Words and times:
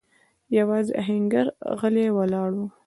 يواځې 0.57 0.91
آهنګر 1.01 1.45
غلی 1.79 2.07
ولاړ 2.17 2.49
و. 2.57 2.61